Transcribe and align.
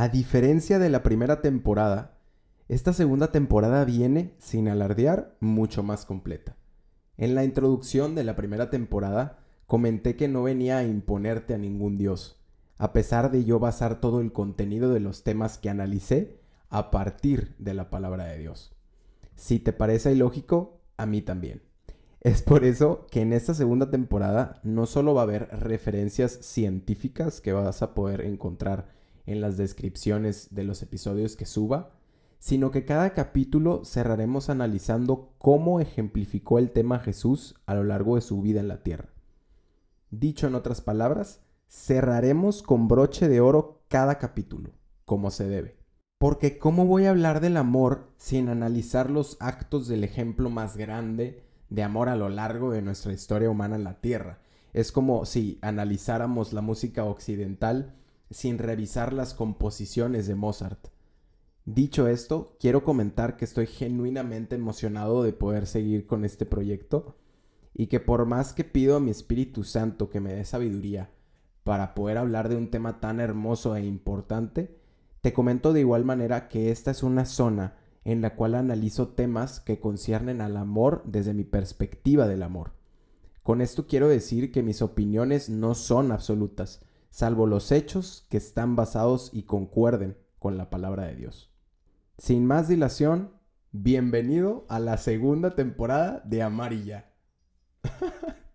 A 0.00 0.08
diferencia 0.08 0.78
de 0.78 0.88
la 0.88 1.02
primera 1.02 1.42
temporada, 1.42 2.16
esta 2.68 2.94
segunda 2.94 3.32
temporada 3.32 3.84
viene, 3.84 4.34
sin 4.38 4.66
alardear, 4.66 5.36
mucho 5.40 5.82
más 5.82 6.06
completa. 6.06 6.56
En 7.18 7.34
la 7.34 7.44
introducción 7.44 8.14
de 8.14 8.24
la 8.24 8.34
primera 8.34 8.70
temporada 8.70 9.40
comenté 9.66 10.16
que 10.16 10.26
no 10.26 10.42
venía 10.42 10.78
a 10.78 10.84
imponerte 10.84 11.52
a 11.52 11.58
ningún 11.58 11.98
dios, 11.98 12.40
a 12.78 12.94
pesar 12.94 13.30
de 13.30 13.44
yo 13.44 13.58
basar 13.58 14.00
todo 14.00 14.22
el 14.22 14.32
contenido 14.32 14.90
de 14.90 15.00
los 15.00 15.22
temas 15.22 15.58
que 15.58 15.68
analicé 15.68 16.40
a 16.70 16.90
partir 16.90 17.54
de 17.58 17.74
la 17.74 17.90
palabra 17.90 18.24
de 18.24 18.38
Dios. 18.38 18.74
Si 19.36 19.58
te 19.58 19.74
parece 19.74 20.12
ilógico, 20.12 20.80
a 20.96 21.04
mí 21.04 21.20
también. 21.20 21.60
Es 22.22 22.40
por 22.40 22.64
eso 22.64 23.06
que 23.10 23.20
en 23.20 23.34
esta 23.34 23.52
segunda 23.52 23.90
temporada 23.90 24.62
no 24.62 24.86
solo 24.86 25.12
va 25.12 25.20
a 25.20 25.24
haber 25.24 25.48
referencias 25.60 26.38
científicas 26.40 27.42
que 27.42 27.52
vas 27.52 27.82
a 27.82 27.92
poder 27.92 28.22
encontrar 28.22 28.98
en 29.32 29.40
las 29.40 29.56
descripciones 29.56 30.48
de 30.50 30.64
los 30.64 30.82
episodios 30.82 31.36
que 31.36 31.46
suba, 31.46 31.92
sino 32.38 32.70
que 32.70 32.84
cada 32.84 33.12
capítulo 33.12 33.84
cerraremos 33.84 34.48
analizando 34.48 35.34
cómo 35.38 35.78
ejemplificó 35.78 36.58
el 36.58 36.70
tema 36.70 36.98
Jesús 36.98 37.54
a 37.66 37.74
lo 37.74 37.84
largo 37.84 38.16
de 38.16 38.22
su 38.22 38.40
vida 38.40 38.60
en 38.60 38.68
la 38.68 38.82
tierra. 38.82 39.10
Dicho 40.10 40.46
en 40.46 40.54
otras 40.54 40.80
palabras, 40.80 41.40
cerraremos 41.68 42.62
con 42.62 42.88
broche 42.88 43.28
de 43.28 43.40
oro 43.40 43.82
cada 43.88 44.18
capítulo, 44.18 44.70
como 45.04 45.30
se 45.30 45.48
debe. 45.48 45.76
Porque 46.18 46.58
¿cómo 46.58 46.86
voy 46.86 47.04
a 47.06 47.10
hablar 47.10 47.40
del 47.40 47.56
amor 47.56 48.10
sin 48.16 48.48
analizar 48.48 49.10
los 49.10 49.36
actos 49.40 49.86
del 49.88 50.04
ejemplo 50.04 50.50
más 50.50 50.76
grande 50.76 51.42
de 51.68 51.82
amor 51.82 52.08
a 52.08 52.16
lo 52.16 52.28
largo 52.28 52.72
de 52.72 52.82
nuestra 52.82 53.12
historia 53.12 53.50
humana 53.50 53.76
en 53.76 53.84
la 53.84 54.00
Tierra? 54.00 54.40
Es 54.72 54.92
como 54.92 55.24
si 55.26 55.58
analizáramos 55.62 56.52
la 56.52 56.60
música 56.60 57.04
occidental 57.04 57.94
sin 58.30 58.58
revisar 58.58 59.12
las 59.12 59.34
composiciones 59.34 60.26
de 60.26 60.34
Mozart. 60.34 60.88
Dicho 61.64 62.08
esto, 62.08 62.56
quiero 62.58 62.82
comentar 62.82 63.36
que 63.36 63.44
estoy 63.44 63.66
genuinamente 63.66 64.54
emocionado 64.54 65.22
de 65.22 65.32
poder 65.32 65.66
seguir 65.66 66.06
con 66.06 66.24
este 66.24 66.46
proyecto 66.46 67.16
y 67.74 67.86
que 67.86 68.00
por 68.00 68.26
más 68.26 68.52
que 68.52 68.64
pido 68.64 68.96
a 68.96 69.00
mi 69.00 69.10
Espíritu 69.10 69.64
Santo 69.64 70.10
que 70.10 70.20
me 70.20 70.34
dé 70.34 70.44
sabiduría 70.44 71.10
para 71.64 71.94
poder 71.94 72.18
hablar 72.18 72.48
de 72.48 72.56
un 72.56 72.70
tema 72.70 73.00
tan 73.00 73.20
hermoso 73.20 73.76
e 73.76 73.84
importante, 73.84 74.80
te 75.20 75.32
comento 75.32 75.72
de 75.72 75.80
igual 75.80 76.04
manera 76.04 76.48
que 76.48 76.70
esta 76.70 76.90
es 76.90 77.02
una 77.02 77.26
zona 77.26 77.76
en 78.04 78.22
la 78.22 78.34
cual 78.34 78.54
analizo 78.54 79.08
temas 79.08 79.60
que 79.60 79.78
conciernen 79.78 80.40
al 80.40 80.56
amor 80.56 81.02
desde 81.04 81.34
mi 81.34 81.44
perspectiva 81.44 82.26
del 82.26 82.42
amor. 82.42 82.72
Con 83.42 83.60
esto 83.60 83.86
quiero 83.86 84.08
decir 84.08 84.50
que 84.50 84.62
mis 84.62 84.80
opiniones 84.80 85.50
no 85.50 85.74
son 85.74 86.10
absolutas, 86.10 86.80
salvo 87.10 87.46
los 87.46 87.72
hechos 87.72 88.26
que 88.30 88.36
están 88.36 88.76
basados 88.76 89.30
y 89.32 89.42
concuerden 89.42 90.16
con 90.38 90.56
la 90.56 90.70
palabra 90.70 91.06
de 91.06 91.16
Dios. 91.16 91.52
Sin 92.18 92.46
más 92.46 92.68
dilación, 92.68 93.32
bienvenido 93.72 94.64
a 94.68 94.78
la 94.78 94.96
segunda 94.96 95.54
temporada 95.54 96.22
de 96.24 96.42
Amarilla. 96.42 97.12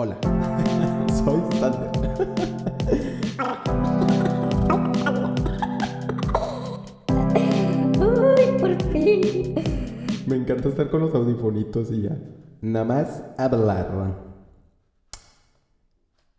Hola, 0.00 0.16
Me 10.26 10.36
encanta 10.36 10.68
estar 10.70 10.88
con 10.88 11.00
los 11.02 11.14
audifonitos 11.14 11.90
y 11.90 12.02
ya. 12.02 12.18
Nada 12.62 12.84
más 12.86 13.22
hablar. 13.36 13.88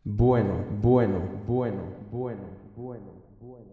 Bueno, 0.04 0.66
bueno, 0.82 1.44
bueno, 1.46 1.82
bueno, 2.12 2.44
bueno, 2.76 3.14
bueno, 3.40 3.40
bueno. 3.40 3.72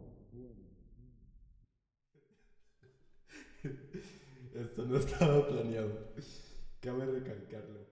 Esto 4.54 4.84
no 4.84 4.96
estaba 4.98 5.48
planeado. 5.48 6.14
Cabe 6.80 7.06
recalcarlo. 7.06 7.86